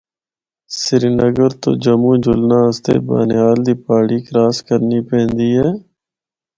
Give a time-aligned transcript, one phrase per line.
[0.79, 5.69] سری نگر تو جموں جلنا آسطے بانہال دی پہاڑی کراس کرنی پیندی اے۔